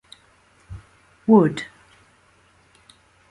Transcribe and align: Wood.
Wood. 1.27 1.67